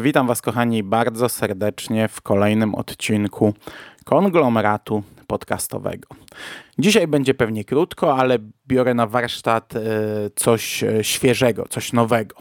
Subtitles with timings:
[0.00, 3.54] Witam Was, kochani, bardzo serdecznie w kolejnym odcinku
[4.04, 6.08] konglomeratu podcastowego.
[6.78, 9.80] Dzisiaj będzie pewnie krótko, ale biorę na warsztat e,
[10.34, 12.36] coś e, świeżego, coś nowego.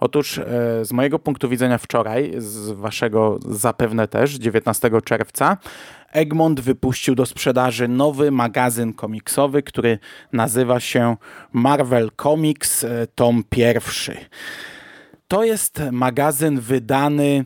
[0.00, 0.40] Otóż
[0.82, 5.56] z mojego punktu widzenia wczoraj, z Waszego zapewne też, 19 czerwca,
[6.12, 9.98] Egmont wypuścił do sprzedaży nowy magazyn komiksowy, który
[10.32, 11.16] nazywa się
[11.52, 14.16] Marvel Comics, tom pierwszy.
[15.28, 17.44] To jest magazyn wydany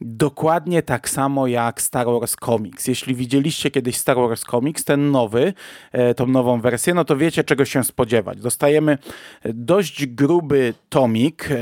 [0.00, 2.86] dokładnie tak samo jak Star Wars Comics.
[2.86, 5.52] Jeśli widzieliście kiedyś Star Wars Comics, ten nowy,
[5.92, 8.40] e, tą nową wersję, no to wiecie czego się spodziewać.
[8.40, 8.98] Dostajemy
[9.44, 11.56] dość gruby tomik, e,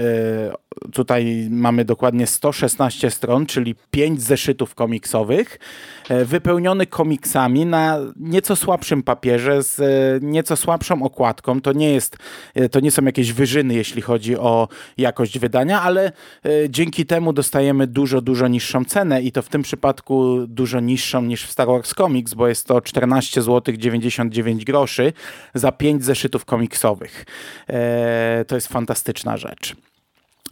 [0.92, 5.58] tutaj mamy dokładnie 116 stron, czyli 5 zeszytów komiksowych,
[6.08, 9.78] e, wypełniony komiksami na nieco słabszym papierze, z
[10.22, 11.60] nieco słabszą okładką.
[11.60, 12.16] To nie, jest,
[12.70, 14.68] to nie są jakieś wyżyny, jeśli chodzi o
[14.98, 16.12] jakość wydania, ale
[16.68, 21.46] dzięki temu dostajemy dużo, dużo niższą cenę i to w tym przypadku dużo niższą niż
[21.46, 25.12] w Star Wars Comics, bo jest to 14 zł 99 groszy
[25.54, 27.24] za 5 zeszytów komiksowych.
[27.68, 29.76] Eee, to jest fantastyczna rzecz.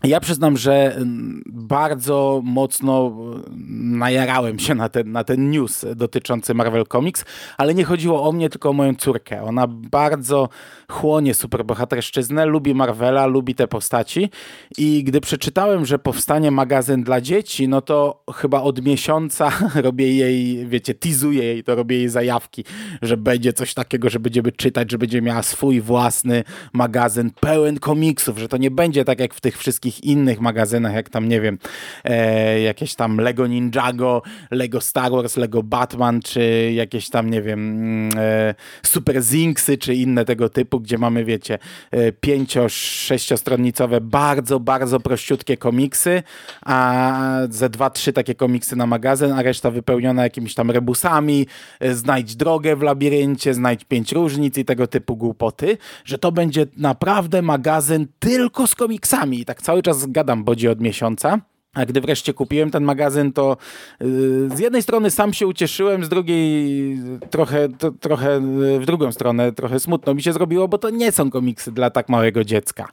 [0.04, 6.54] Ja przyznam, że mm, bardzo mocno mm, najarałem się na ten, na ten news dotyczący
[6.54, 7.24] Marvel Comics,
[7.56, 9.42] ale nie chodziło o mnie, tylko o moją córkę.
[9.42, 10.48] Ona bardzo
[10.88, 14.30] chłonie superbohaterszczyznę, lubi Marvela, lubi te postaci
[14.78, 20.66] i gdy przeczytałem, że powstanie magazyn dla dzieci, no to chyba od miesiąca robię jej,
[20.66, 22.64] wiecie, teasuję jej, to robię jej zajawki,
[23.02, 28.38] że będzie coś takiego, że będziemy czytać, że będzie miała swój własny magazyn pełen komiksów,
[28.38, 31.40] że to nie będzie tak jak w tych wszystkich takich innych magazynach, jak tam, nie
[31.40, 31.58] wiem,
[32.04, 37.60] e, jakieś tam Lego Ninjago, Lego Star Wars, Lego Batman, czy jakieś tam, nie wiem,
[37.60, 41.58] mm, e, Super Zinksy, czy inne tego typu, gdzie mamy, wiecie,
[41.90, 46.22] e, pięcio, sześciostronnicowe, bardzo, bardzo prościutkie komiksy,
[46.66, 51.46] a ze dwa, trzy takie komiksy na magazyn, a reszta wypełniona jakimiś tam rebusami,
[51.80, 56.66] e, znajdź drogę w labiryncie, znajdź pięć różnic i tego typu głupoty, że to będzie
[56.76, 59.40] naprawdę magazyn tylko z komiksami.
[59.40, 61.40] I tak cały czas gadam bodzi od miesiąca.
[61.74, 63.56] A gdy wreszcie kupiłem ten magazyn, to
[64.00, 66.98] yy, z jednej strony sam się ucieszyłem, z drugiej
[67.30, 71.12] trochę, to, trochę yy, w drugą stronę trochę smutno mi się zrobiło, bo to nie
[71.12, 72.88] są komiksy dla tak małego dziecka.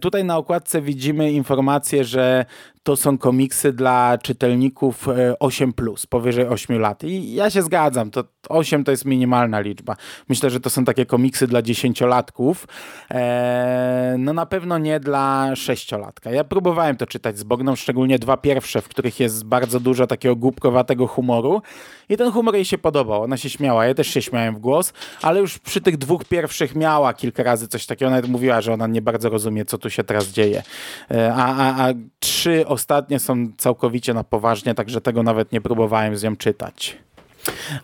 [0.00, 2.44] Tutaj na okładce widzimy informację, że
[2.82, 5.08] to są komiksy dla czytelników
[5.40, 7.04] 8, e, powyżej 8 lat.
[7.04, 9.96] I ja się zgadzam, to 8 to jest minimalna liczba.
[10.28, 12.66] Myślę, że to są takie komiksy dla dziesięciolatków.
[13.10, 16.30] Eee, no na pewno nie dla sześciolatka.
[16.30, 20.36] Ja próbowałem to czytać z Bogną, szczególnie dwa pierwsze, w których jest bardzo dużo takiego
[20.36, 21.62] głupkowatego humoru.
[22.08, 23.22] I ten humor jej się podobał.
[23.22, 26.74] Ona się śmiała, ja też się śmiałem w głos, ale już przy tych dwóch pierwszych
[26.74, 28.10] miała kilka razy coś takiego.
[28.10, 30.62] Nawet mówiła, że ona nie bardzo rozumie, co tu się teraz dzieje.
[31.10, 36.16] Eee, a, a, a trzy ostatnie są całkowicie na poważnie, także tego nawet nie próbowałem
[36.16, 36.98] z nią czytać.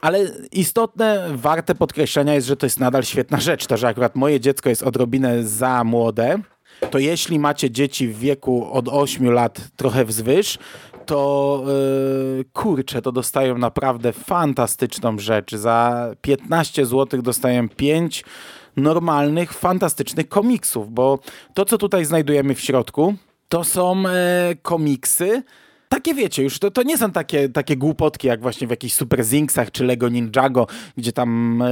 [0.00, 0.18] Ale
[0.52, 3.66] istotne, warte podkreślenia jest, że to jest nadal świetna rzecz.
[3.66, 6.38] To, że akurat moje dziecko jest odrobinę za młode,
[6.90, 10.58] to jeśli macie dzieci w wieku od 8 lat trochę wzwyż,
[11.06, 11.64] to
[12.36, 15.54] yy, kurczę, to dostają naprawdę fantastyczną rzecz.
[15.54, 18.24] Za 15 zł dostają 5
[18.76, 21.18] normalnych, fantastycznych komiksów, bo
[21.54, 23.14] to, co tutaj znajdujemy w środku,
[23.48, 25.42] to są e, komiksy.
[25.88, 29.24] Takie wiecie, już to, to nie są takie, takie głupotki jak właśnie w jakichś Super
[29.24, 30.66] Zinksach czy Lego Ninjago,
[30.96, 31.66] gdzie tam e,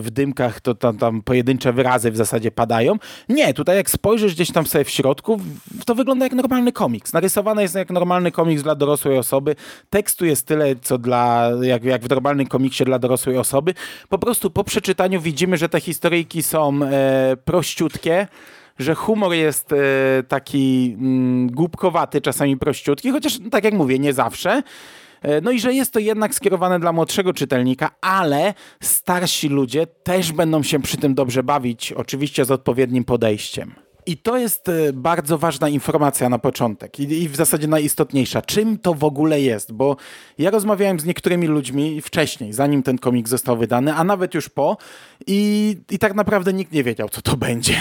[0.00, 2.96] w dymkach to tam, tam pojedyncze wyrazy w zasadzie padają.
[3.28, 5.40] Nie, tutaj jak spojrzysz gdzieś tam sobie w środku,
[5.86, 7.12] to wygląda jak normalny komiks.
[7.12, 9.56] Narysowane jest jak normalny komiks dla dorosłej osoby.
[9.90, 13.74] Tekstu jest tyle, co dla, jak, jak w normalnym komiksie dla dorosłej osoby.
[14.08, 18.26] Po prostu po przeczytaniu widzimy, że te historyjki są e, prościutkie,
[18.80, 19.76] że humor jest e,
[20.28, 24.62] taki mm, głupkowaty, czasami prościutki, chociaż tak jak mówię, nie zawsze.
[25.22, 30.32] E, no i że jest to jednak skierowane dla młodszego czytelnika, ale starsi ludzie też
[30.32, 33.74] będą się przy tym dobrze bawić, oczywiście z odpowiednim podejściem.
[34.06, 38.42] I to jest e, bardzo ważna informacja na początek i, w zasadzie najistotniejsza.
[38.42, 39.72] Czym to w ogóle jest?
[39.72, 39.96] Bo
[40.38, 44.76] ja rozmawiałem z niektórymi ludźmi wcześniej, zanim ten komik został wydany, a nawet już po
[45.26, 47.74] i, i tak naprawdę nikt nie wiedział, co to będzie.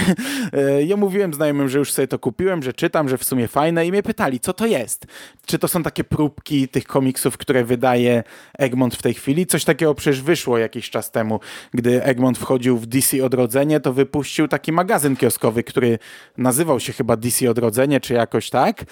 [0.54, 3.88] E, ja mówiłem znajomym, że już sobie to kupiłem, że czytam, że w sumie fajne
[3.88, 5.06] i mnie pytali, co to jest?
[5.46, 8.24] Czy to są takie próbki tych komiksów, które wydaje
[8.58, 9.46] Egmont w tej chwili?
[9.46, 11.40] Coś takiego przecież wyszło jakiś czas temu,
[11.74, 16.00] gdy Egmont wchodził w DC Odrodzenie, to wypuścił taki magazyn kioskowy, który
[16.38, 18.86] nazywał się chyba DC Odrodzenie, czy jakoś tak.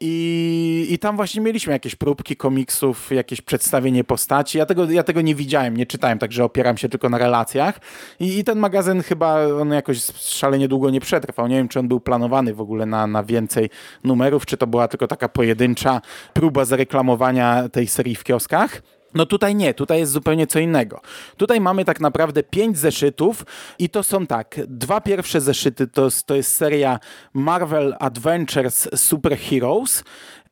[0.00, 4.58] I, i tam właśnie mieliśmy jakieś próbki komiksów, jakieś przedstawienie postaci.
[4.58, 7.80] Ja tego, ja tego nie widziałem, nie czytałem, także opieram się tylko na relacjach.
[8.20, 11.48] I, I ten magazyn chyba on jakoś szalenie długo nie przetrwał.
[11.48, 13.70] Nie wiem, czy on był planowany w ogóle na, na więcej
[14.04, 16.00] numerów, czy to była tylko taka pojedyncza
[16.32, 18.82] próba zareklamowania tej serii w kioskach.
[19.14, 21.00] No tutaj nie, tutaj jest zupełnie co innego.
[21.36, 23.44] Tutaj mamy tak naprawdę pięć zeszytów
[23.78, 26.98] i to są tak, dwa pierwsze zeszyty to, to jest seria
[27.34, 30.04] Marvel Adventures Super Heroes,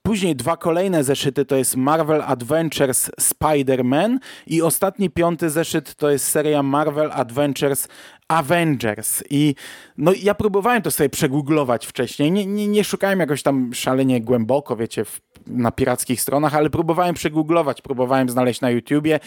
[0.02, 6.28] Później dwa kolejne zeszyty to jest Marvel Adventures Spider-Man i ostatni piąty zeszyt to jest
[6.28, 7.88] seria Marvel Adventures
[8.28, 9.22] Avengers.
[9.30, 9.54] I
[9.98, 12.32] no, ja próbowałem to sobie przegooglować wcześniej.
[12.32, 17.14] Nie, nie, nie szukałem jakoś tam szalenie głęboko, wiecie, w, na pirackich stronach, ale próbowałem
[17.14, 19.20] przegooglować, próbowałem znaleźć na YouTubie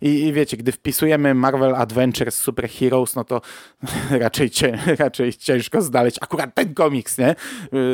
[0.00, 3.40] i, i wiecie, gdy wpisujemy Marvel Adventures Super Heroes, no to
[4.10, 7.34] raczej, cie, raczej ciężko znaleźć akurat ten komiks, nie?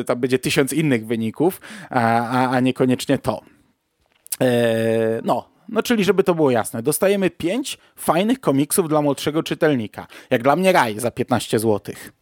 [0.01, 3.41] Y, tam będzie tysiąc innych wyników, a, a, a niekoniecznie to.
[4.41, 10.07] Eee, no, no czyli, żeby to było jasne, dostajemy pięć fajnych komiksów dla młodszego czytelnika.
[10.31, 12.13] Jak dla mnie raj za 15 złotych.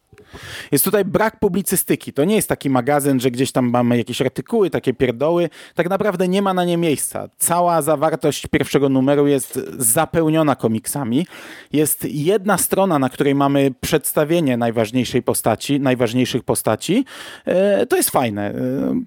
[0.71, 2.13] Jest tutaj brak publicystyki.
[2.13, 5.49] To nie jest taki magazyn, że gdzieś tam mamy jakieś artykuły, takie pierdoły.
[5.75, 7.29] Tak naprawdę nie ma na nie miejsca.
[7.37, 11.27] Cała zawartość pierwszego numeru jest zapełniona komiksami.
[11.73, 17.05] Jest jedna strona, na której mamy przedstawienie najważniejszej postaci, najważniejszych postaci.
[17.45, 18.49] E, to jest fajne.
[18.49, 18.55] E,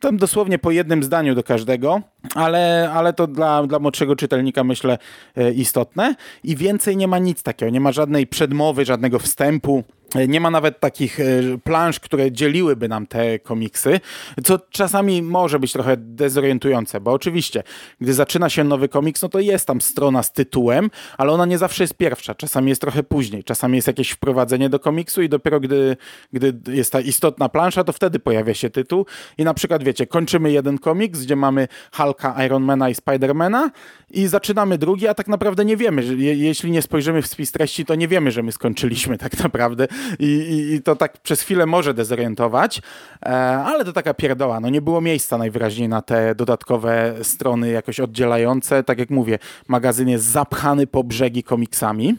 [0.00, 2.00] tam dosłownie po jednym zdaniu do każdego,
[2.34, 4.98] ale, ale to dla, dla młodszego czytelnika myślę
[5.36, 6.14] e, istotne.
[6.44, 7.70] I więcej nie ma nic takiego.
[7.70, 9.84] Nie ma żadnej przedmowy, żadnego wstępu.
[10.28, 11.24] Nie ma nawet takich e,
[11.64, 14.00] plansz, które dzieliłyby nam te komiksy,
[14.44, 17.62] co czasami może być trochę dezorientujące, bo oczywiście,
[18.00, 21.58] gdy zaczyna się nowy komiks, no to jest tam strona z tytułem, ale ona nie
[21.58, 25.60] zawsze jest pierwsza, czasami jest trochę później, czasami jest jakieś wprowadzenie do komiksu i dopiero
[25.60, 25.96] gdy,
[26.32, 29.06] gdy jest ta istotna plansza, to wtedy pojawia się tytuł.
[29.38, 33.70] I na przykład, wiecie, kończymy jeden komiks, gdzie mamy Hulka, Ironmana i Spidermana
[34.10, 37.94] i zaczynamy drugi, a tak naprawdę nie wiemy, jeśli nie spojrzymy w spis treści, to
[37.94, 39.88] nie wiemy, że my skończyliśmy tak naprawdę
[40.18, 42.82] i, i, i to tak przez chwilę może dezorientować,
[43.22, 43.28] e,
[43.58, 44.60] ale to taka pierdoła.
[44.60, 48.84] No nie było miejsca najwyraźniej na te dodatkowe strony jakoś oddzielające.
[48.84, 52.16] Tak jak mówię, magazyn jest zapchany po brzegi komiksami.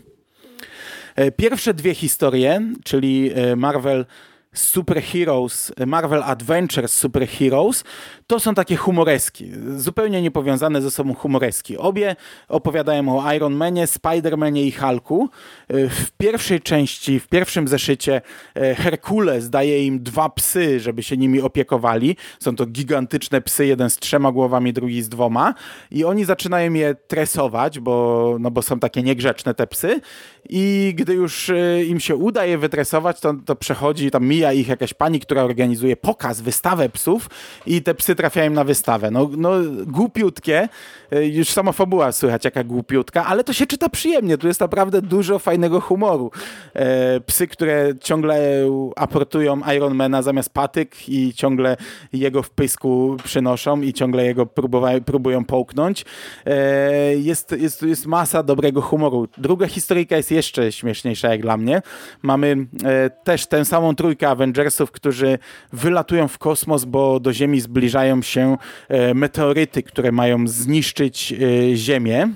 [1.15, 4.05] E, pierwsze dwie historie, czyli e, Marvel
[4.53, 7.83] Super Heroes, Marvel Adventures Super Heroes,
[8.27, 11.77] to są takie humoreski, zupełnie niepowiązane ze sobą humoreski.
[11.77, 12.15] Obie
[12.47, 15.29] opowiadają o Iron Manie, Spider-Manie i Hulku.
[15.69, 18.21] W pierwszej części, w pierwszym zeszycie
[18.55, 22.15] e, Herkules daje im dwa psy, żeby się nimi opiekowali.
[22.39, 25.53] Są to gigantyczne psy, jeden z trzema głowami, drugi z dwoma.
[25.91, 30.01] I oni zaczynają je tresować, bo, no bo są takie niegrzeczne te psy.
[30.49, 34.67] I gdy już e, im się uda je wytresować, to, to przechodzi, tam mija ich
[34.67, 37.29] jakaś pani, która organizuje pokaz, wystawę psów
[37.65, 39.11] i te psy trafiają na wystawę.
[39.11, 39.51] No, no
[39.85, 40.69] głupiutkie,
[41.11, 45.01] e, już sama fabuła słychać jaka głupiutka, ale to się czyta przyjemnie, tu jest naprawdę
[45.01, 46.31] dużo fajnego humoru.
[46.73, 48.39] E, psy, które ciągle
[48.95, 51.77] aportują Ironmana zamiast patyk i ciągle
[52.13, 54.45] jego w pysku przynoszą i ciągle jego
[55.05, 56.05] próbują połknąć.
[56.45, 59.27] E, jest, jest, jest masa dobrego humoru.
[59.37, 61.81] Druga historyjka jest jeszcze śmieszniejsza jak dla mnie.
[62.21, 62.67] Mamy
[63.23, 65.39] też tę samą trójkę Avengersów, którzy
[65.73, 68.57] wylatują w kosmos, bo do Ziemi zbliżają się
[68.87, 72.29] e, meteoryty, które mają zniszczyć e, Ziemię.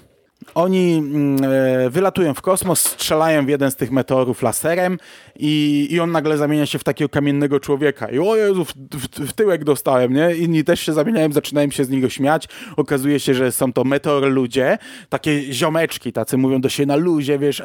[0.56, 4.98] Oni mm, e, wylatują w kosmos, strzelają w jeden z tych meteorów laserem
[5.36, 8.10] i, i on nagle zamienia się w takiego kamiennego człowieka.
[8.10, 10.36] I o Jezu, w, w, w, tyłek dostałem, nie?
[10.36, 12.48] Inni też się zamieniają, zaczynają się z niego śmiać.
[12.78, 14.78] Okazuje się, że są to meteor ludzie,
[15.10, 17.62] takie ziomeczki, tacy mówią do siebie na luzie, wiesz,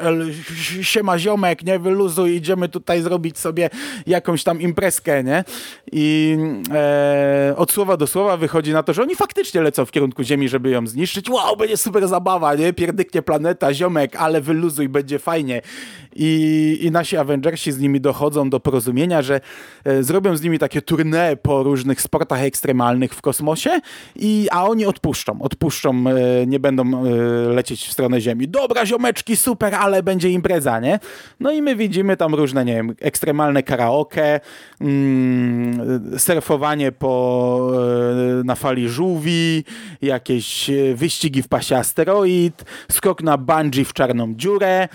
[0.81, 1.79] siema ziomek, nie?
[1.79, 3.69] Wyluzuj, idziemy tutaj zrobić sobie
[4.07, 5.43] jakąś tam imprezkę, nie?
[5.91, 6.37] I
[6.73, 10.49] e, od słowa do słowa wychodzi na to, że oni faktycznie lecą w kierunku Ziemi,
[10.49, 11.29] żeby ją zniszczyć.
[11.29, 12.68] Wow, będzie super zabawa, nie?
[12.73, 15.61] Pierdyknie planeta, ziomek, ale wyluzuj, będzie fajnie.
[16.15, 19.41] I, I nasi Avengersi z nimi dochodzą do porozumienia, że
[19.83, 23.69] e, zrobią z nimi takie tournée po różnych sportach ekstremalnych w kosmosie,
[24.15, 27.09] i, a oni odpuszczą, odpuszczą, e, nie będą e,
[27.53, 28.47] lecieć w stronę Ziemi.
[28.47, 30.99] Dobra, ziomeczki, super, ale będzie impreza, nie?
[31.39, 34.39] No i my widzimy tam różne, nie wiem, ekstremalne karaoke,
[34.81, 37.71] mm, surfowanie po,
[38.43, 39.63] na fali żółwi,
[40.01, 42.58] jakieś wyścigi w pasie asteroid,
[42.91, 44.87] skok na bungee w czarną dziurę,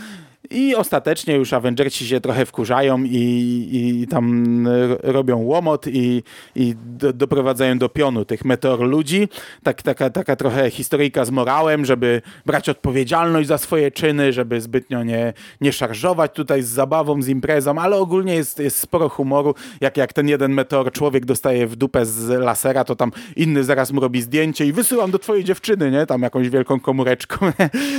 [0.50, 4.68] i ostatecznie już Avengersi się trochę wkurzają i, i tam
[5.02, 6.22] robią łomot i,
[6.56, 9.28] i do, doprowadzają do pionu tych meteor ludzi.
[9.62, 15.02] Tak, taka, taka trochę historyjka z morałem, żeby brać odpowiedzialność za swoje czyny, żeby zbytnio
[15.02, 19.54] nie, nie szarżować tutaj z zabawą, z imprezą, ale ogólnie jest, jest sporo humoru.
[19.80, 23.92] Jak, jak ten jeden meteor człowiek dostaje w dupę z lasera, to tam inny zaraz
[23.92, 26.06] mu robi zdjęcie i wysyłam do twojej dziewczyny, nie?
[26.06, 27.52] Tam jakąś wielką komóreczką.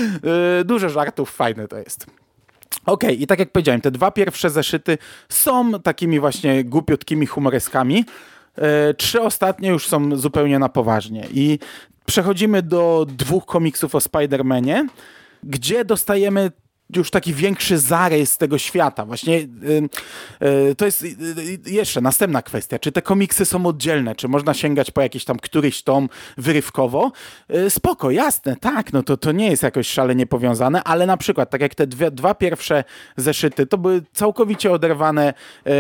[0.66, 2.06] Dużo żartów, fajne to jest.
[2.86, 4.98] Okej, okay, i tak jak powiedziałem, te dwa pierwsze zeszyty
[5.30, 8.06] są takimi właśnie głupiutkimi humoreskami.
[8.56, 11.27] E, trzy ostatnie już są zupełnie na poważnie.
[11.34, 11.60] I
[12.06, 14.88] przechodzimy do dwóch komiksów o Spider-Manie,
[15.44, 16.51] gdzie dostajemy
[16.96, 19.06] już taki większy zarys tego świata.
[19.06, 19.48] Właśnie yy,
[20.42, 21.12] yy, to jest yy,
[21.65, 22.80] jeszcze następna kwestia.
[22.80, 24.15] Czy te komiksy są oddzielne?
[24.15, 27.12] Czy można sięgać po jakiś tam któryś tom wyrywkowo?
[27.56, 31.50] Y, spoko, jasne, tak, no to, to nie jest jakoś szalenie powiązane, ale na przykład,
[31.50, 32.84] tak jak te dwie, dwa pierwsze
[33.18, 35.34] zeszyty, to były całkowicie oderwane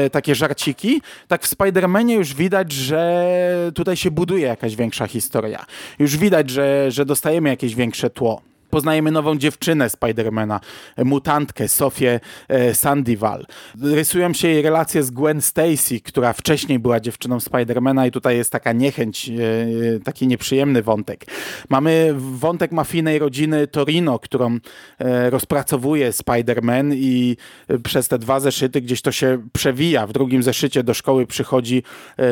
[0.05, 5.65] y, takie żarciki, tak w Spider-Manie już widać, że tutaj się buduje jakaś większa historia.
[5.99, 10.59] Już widać, że, że dostajemy jakieś większe tło poznajemy nową dziewczynę Spidermana,
[10.97, 13.45] mutantkę Sofię e, Sandival.
[13.81, 18.51] Rysują się jej relacje z Gwen Stacy, która wcześniej była dziewczyną Spidermana i tutaj jest
[18.51, 21.25] taka niechęć, e, taki nieprzyjemny wątek.
[21.69, 24.57] Mamy wątek mafijnej rodziny Torino, którą
[24.99, 27.37] e, rozpracowuje Spiderman i
[27.83, 30.07] przez te dwa zeszyty gdzieś to się przewija.
[30.07, 31.83] W drugim zeszycie do szkoły przychodzi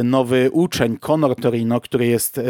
[0.03, 2.41] nowy uczeń, Conor Torino, który jest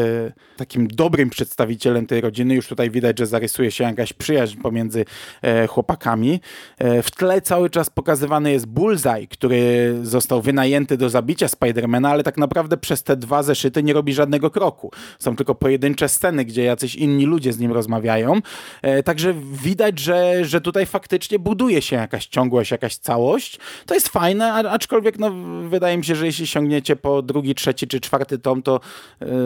[0.58, 2.56] takim dobrym przedstawicielem tej rodziny.
[2.56, 5.06] Już tutaj widać, że zarysuje się jakaś przyjaźń pomiędzy
[5.42, 6.42] e, chłopakami.
[6.78, 12.24] E, w tle cały czas pokazywany jest Bullseye, który został wynajęty do zabicia Spidermana, ale
[12.24, 14.92] tak naprawdę przez te dwa zeszyty nie robi żadnego kroku.
[15.20, 18.42] Są tylko pojedyncze sceny, gdzie jacyś inni ludzie z nim rozmawiają.
[18.82, 23.60] E, także widać, że, że tutaj faktycznie buduje się jakaś ciągłość, jakaś całość.
[23.86, 25.32] To jest fajne, aczkolwiek no,
[25.70, 28.80] wydaje mi się, że jeśli sięgniecie po drugi, trzeci czy czwarty tom, to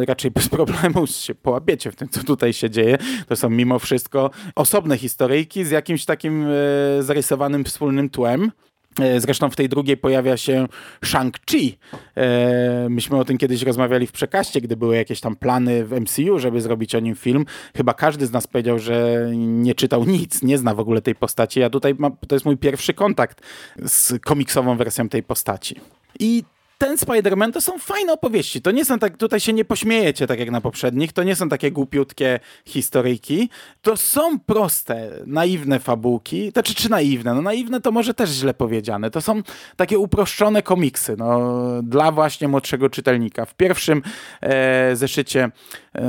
[0.07, 2.97] raczej bez problemu się połapiecie w tym, co tutaj się dzieje.
[3.27, 8.51] To są mimo wszystko osobne historyjki z jakimś takim e, zarysowanym wspólnym tłem.
[8.99, 10.67] E, zresztą w tej drugiej pojawia się
[11.05, 11.77] Shang-Chi.
[12.17, 16.39] E, myśmy o tym kiedyś rozmawiali w przekaście, gdy były jakieś tam plany w MCU,
[16.39, 17.45] żeby zrobić o nim film.
[17.75, 21.59] Chyba każdy z nas powiedział, że nie czytał nic, nie zna w ogóle tej postaci.
[21.59, 23.41] Ja tutaj mam, to jest mój pierwszy kontakt
[23.85, 25.75] z komiksową wersją tej postaci.
[26.19, 26.43] I
[26.77, 28.61] ten Spider-Man to są fajne opowieści.
[28.61, 31.49] To nie są tak, tutaj się nie pośmiejecie tak jak na poprzednich, to nie są
[31.49, 33.49] takie głupiutkie historyjki.
[33.81, 36.51] To są proste, naiwne fabułki.
[36.51, 37.33] Znaczy, czy naiwne?
[37.33, 39.11] No naiwne to może też źle powiedziane.
[39.11, 39.41] To są
[39.75, 43.45] takie uproszczone komiksy, no, dla właśnie młodszego czytelnika.
[43.45, 44.01] W pierwszym
[44.41, 45.51] e, zeszycie
[45.95, 46.03] e,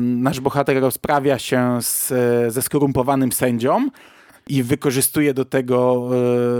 [0.00, 2.12] nasz bohater rozprawia się z,
[2.52, 3.88] ze skorumpowanym sędzią,
[4.48, 6.08] i wykorzystuje do tego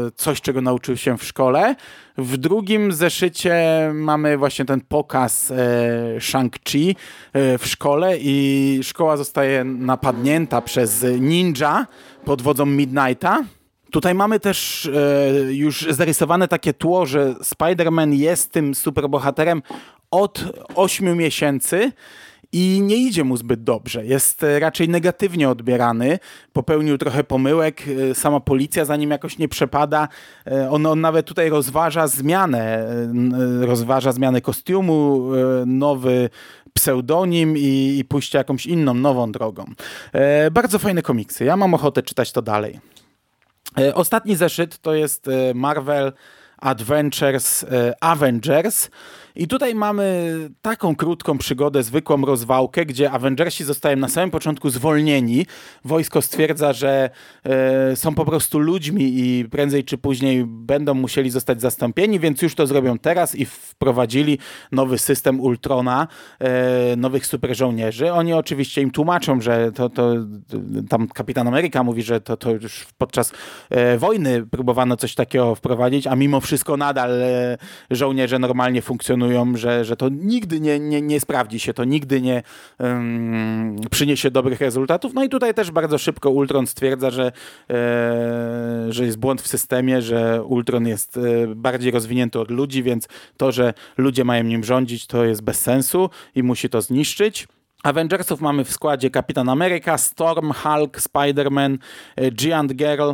[0.07, 1.75] e, coś, czego nauczył się w szkole.
[2.19, 3.55] W drugim zeszycie
[3.95, 5.55] mamy właśnie ten pokaz e,
[6.19, 6.95] Shang-Chi
[7.33, 11.87] e, w szkole i szkoła zostaje napadnięta przez ninja
[12.25, 13.45] pod wodzą Midnighta.
[13.91, 14.91] Tutaj mamy też
[15.51, 19.63] już zarysowane takie tło, że Spider-Man jest tym superbohaterem
[20.11, 21.93] od 8 miesięcy
[22.53, 24.07] i nie idzie mu zbyt dobrze.
[24.07, 26.19] Jest e, raczej negatywnie odbierany,
[26.53, 30.09] popełnił trochę pomyłek, e, sama policja za nim jakoś nie przepada.
[30.47, 32.87] E, on, on nawet tutaj rozważa zmianę,
[33.61, 35.23] rozważa zmianę kostiumu,
[35.67, 36.31] nowy
[36.75, 39.65] pseudonim i, i pójście jakąś inną, nową drogą.
[40.53, 41.45] Bardzo fajne komiksy.
[41.45, 42.81] Ja mam ochotę czytać to dalej.
[43.95, 46.13] Ostatni zeszyt to jest Marvel
[46.59, 47.67] Adventures
[48.01, 48.91] Avengers.
[49.37, 55.47] I tutaj mamy taką krótką przygodę, zwykłą rozwałkę, gdzie Avengersi zostają na samym początku zwolnieni.
[55.85, 57.11] Wojsko stwierdza, że
[57.45, 62.55] e, są po prostu ludźmi i prędzej czy później będą musieli zostać zastąpieni, więc już
[62.55, 64.39] to zrobią teraz i wprowadzili
[64.73, 66.09] nowy system Ultrona,
[66.39, 68.13] e, nowych super żołnierzy.
[68.13, 70.15] Oni oczywiście im tłumaczą, że to, to
[70.89, 73.33] tam Kapitan Ameryka mówi, że to, to już podczas
[73.71, 77.11] e, wojny próbowano coś takiego wprowadzić, a mimo wszystko nadal
[77.91, 82.21] żołnierze normalnie funkcjonują przekonują, że, że to nigdy nie, nie, nie sprawdzi się, to nigdy
[82.21, 82.43] nie
[82.79, 85.15] um, przyniesie dobrych rezultatów.
[85.15, 87.33] No i tutaj też bardzo szybko Ultron stwierdza, że,
[87.71, 91.21] e, że jest błąd w systemie, że Ultron jest e,
[91.55, 96.11] bardziej rozwinięty od ludzi, więc to, że ludzie mają nim rządzić, to jest bez sensu
[96.35, 97.49] i musi to zniszczyć.
[97.83, 101.79] Avengersów mamy w składzie Kapitan Ameryka, Storm, Hulk, Spider-Man,
[102.17, 103.13] e, Giant Girl,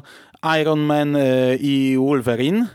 [0.60, 2.66] Iron Man e, i Wolverine.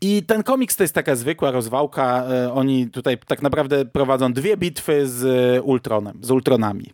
[0.00, 2.24] I ten komiks to jest taka zwykła rozwałka.
[2.24, 5.24] E, Oni tutaj tak naprawdę prowadzą dwie bitwy z
[5.64, 6.90] Ultronem, z Ultronami.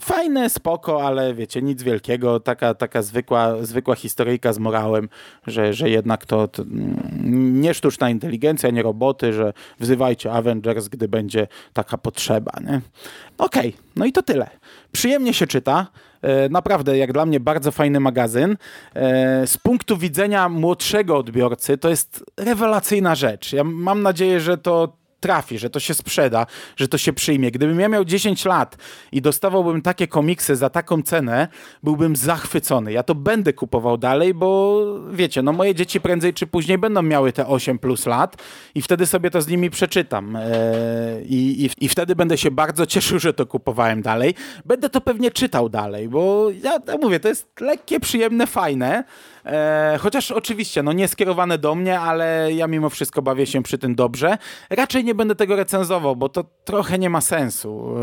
[0.00, 2.40] Fajne, spoko, ale wiecie, nic wielkiego.
[2.40, 5.08] Taka, taka zwykła, zwykła historyjka z morałem,
[5.46, 11.08] że, że jednak to, to mm, nie sztuczna inteligencja, nie roboty, że wzywajcie Avengers, gdy
[11.08, 12.52] będzie taka potrzeba.
[12.60, 12.80] Nie?
[13.38, 14.50] Okej, no i to tyle.
[14.92, 15.86] Przyjemnie się czyta.
[16.22, 18.56] E, Naprawdę, jak dla mnie, bardzo fajny magazyn.
[18.94, 23.52] E, Z punktu widzenia młodszego odbiorcy, to jest rewelacyjna rzecz.
[23.52, 27.50] Ja mam nadzieję, że to trafi, że to się sprzeda, że to się przyjmie.
[27.50, 28.76] Gdybym ja miał 10 lat
[29.12, 31.48] i dostawałbym takie komiksy za taką cenę,
[31.82, 32.92] byłbym zachwycony.
[32.92, 37.32] Ja to będę kupował dalej, bo wiecie, no moje dzieci prędzej czy później będą miały
[37.32, 38.36] te 8 plus lat
[38.74, 40.36] i wtedy sobie to z nimi przeczytam.
[40.36, 40.42] E,
[41.24, 44.34] I, i, I wtedy będę się bardzo cieszył, że to kupowałem dalej.
[44.64, 49.04] Będę to pewnie czytał dalej, bo ja, ja mówię, to jest lekkie, przyjemne, fajne.
[49.46, 53.78] E, chociaż oczywiście, no nie skierowane do mnie, ale ja mimo wszystko bawię się przy
[53.78, 54.38] tym dobrze.
[54.70, 57.94] Raczej nie będę tego recenzował, bo to trochę nie ma sensu.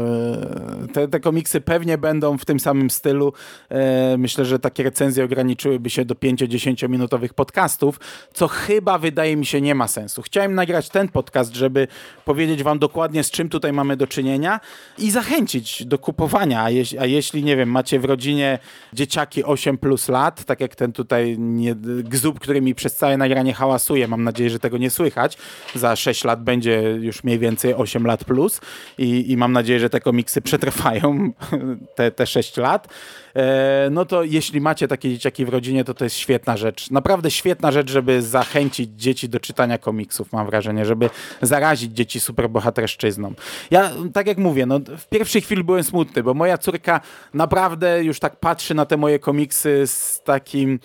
[0.84, 3.34] E, te, te komiksy pewnie będą w tym samym stylu.
[3.70, 8.00] E, myślę, że takie recenzje ograniczyłyby się do 5-10 minutowych podcastów,
[8.34, 10.22] co chyba wydaje mi się nie ma sensu.
[10.22, 11.88] Chciałem nagrać ten podcast, żeby
[12.26, 14.60] powiedzieć wam dokładnie z czym tutaj mamy do czynienia
[14.98, 16.64] i zachęcić do kupowania.
[16.64, 18.60] A, jeś, a jeśli, nie wiem, macie w rodzinie
[18.94, 23.54] dzieciaki 8 plus lat, tak jak ten tutaj nie, gzub, który mi przez całe nagranie
[23.54, 25.38] hałasuje, mam nadzieję, że tego nie słychać.
[25.76, 28.62] Za 6 lat będzie już mniej więcej 8 lat plus
[28.98, 31.32] i, i mam nadzieję, że te komiksy przetrwają
[31.96, 32.88] te, te 6 lat.
[33.36, 36.92] E, no to jeśli macie takie dzieciaki w rodzinie, to to jest świetna rzecz.
[36.92, 41.10] Naprawdę świetna rzecz, żeby zachęcić dzieci do czytania komiksów, mam wrażenie, żeby
[41.42, 43.34] zarazić dzieci superbohaterszczyzną.
[43.72, 47.02] Ja, tak jak mówię, no, w pierwszej chwili byłem smutny, bo moja córka
[47.34, 50.80] naprawdę już tak patrzy na te moje komiksy z takim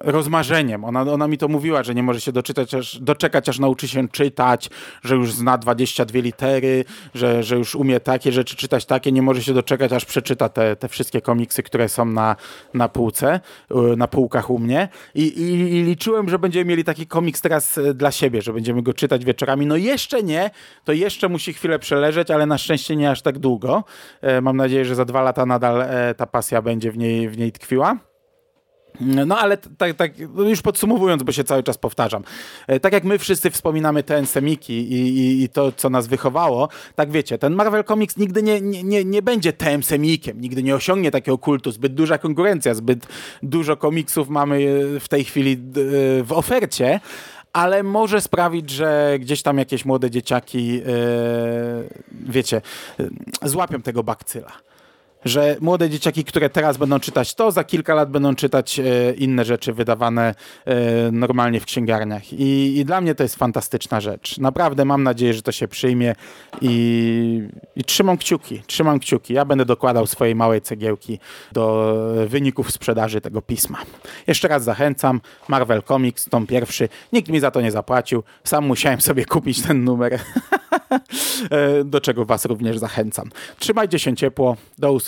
[0.00, 0.84] rozmarzeniem.
[0.84, 4.08] Ona, ona mi to mówiła, że nie może się doczytać, aż, doczekać, aż nauczy się
[4.08, 4.70] czytać,
[5.02, 9.42] że już zna 22 litery, że, że już umie takie rzeczy czytać, takie, nie może
[9.42, 12.36] się doczekać, aż przeczyta te, te wszystkie komiksy, które są na,
[12.74, 13.40] na półce,
[13.96, 14.88] na półkach u mnie.
[15.14, 18.82] I, i, I liczyłem, że będziemy mieli taki komiks teraz y, dla siebie, że będziemy
[18.82, 19.66] go czytać wieczorami.
[19.66, 20.50] No jeszcze nie,
[20.84, 23.84] to jeszcze musi chwilę przeleżeć, ale na szczęście nie aż tak długo.
[24.20, 27.38] E, Mam nadzieję, że za dwa lata nadal e, ta pasja będzie w niej, w
[27.38, 28.07] niej tkwiła.
[29.00, 32.22] No ale tak, tak no już podsumowując, bo się cały czas powtarzam.
[32.66, 36.68] E, Tak jak my wszyscy wspominamy te semiki i, i, i to, co nas wychowało,
[36.94, 40.74] tak wiecie, ten Marvel Comics nigdy nie, nie, nie, nie będzie TM semikiem, nigdy nie
[40.74, 43.06] osiągnie takiego kultu, zbyt duża konkurencja, zbyt
[43.42, 44.56] dużo komiksów mamy
[44.96, 45.56] e, w tej chwili e,
[46.22, 47.00] w ofercie,
[47.52, 50.90] ale może sprawić, że gdzieś tam jakieś młode dzieciaki, e,
[52.12, 52.60] wiecie,
[53.42, 54.67] złapią tego bakcyla
[55.24, 58.84] że młode dzieciaki, które teraz będą czytać to, za kilka lat będą czytać e,
[59.16, 60.74] inne rzeczy wydawane e,
[61.12, 62.32] normalnie w księgarniach.
[62.32, 64.38] I, I dla mnie to jest fantastyczna rzecz.
[64.38, 66.14] Naprawdę mam nadzieję, że to się przyjmie
[66.60, 69.34] i, i trzymam kciuki, trzymam kciuki.
[69.34, 71.18] Ja będę dokładał swojej małej cegiełki
[71.52, 71.94] do
[72.26, 73.78] wyników sprzedaży tego pisma.
[74.26, 76.88] Jeszcze raz zachęcam, Marvel Comics, tom pierwszy.
[77.12, 80.18] Nikt mi za to nie zapłacił, sam musiałem sobie kupić ten numer.
[81.50, 83.30] E, do czego Was również zachęcam.
[83.58, 85.07] Trzymajcie się ciepło, do usłyszenia.